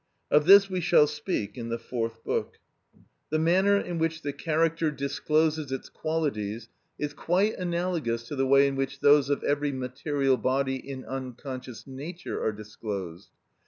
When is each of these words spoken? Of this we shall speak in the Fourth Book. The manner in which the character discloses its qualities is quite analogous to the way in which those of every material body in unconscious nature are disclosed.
Of 0.31 0.47
this 0.47 0.67
we 0.67 0.81
shall 0.81 1.05
speak 1.05 1.59
in 1.59 1.69
the 1.69 1.77
Fourth 1.77 2.23
Book. 2.23 2.55
The 3.29 3.37
manner 3.37 3.77
in 3.77 3.99
which 3.99 4.23
the 4.23 4.33
character 4.33 4.89
discloses 4.89 5.71
its 5.71 5.89
qualities 5.89 6.69
is 6.97 7.13
quite 7.13 7.53
analogous 7.59 8.23
to 8.29 8.35
the 8.35 8.47
way 8.47 8.65
in 8.67 8.75
which 8.75 9.01
those 9.01 9.29
of 9.29 9.43
every 9.43 9.71
material 9.71 10.37
body 10.37 10.77
in 10.77 11.05
unconscious 11.05 11.85
nature 11.85 12.41
are 12.43 12.51
disclosed. 12.51 13.29